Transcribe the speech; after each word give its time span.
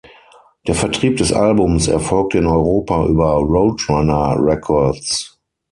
Der 0.65 0.73
Vertrieb 0.73 1.17
des 1.17 1.31
Albums 1.31 1.87
erfolgte 1.87 2.39
in 2.39 2.47
Europa 2.47 3.05
über 3.05 3.33
Roadrunner 3.33 4.35
Records. 4.39 5.39